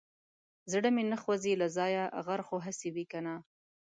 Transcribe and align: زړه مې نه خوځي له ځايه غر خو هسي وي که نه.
زړه 0.71 0.89
مې 0.95 1.03
نه 1.11 1.17
خوځي 1.23 1.53
له 1.61 1.67
ځايه 1.77 2.03
غر 2.25 2.41
خو 2.47 2.55
هسي 2.65 2.89
وي 2.95 3.05
که 3.11 3.19
نه. 3.25 3.35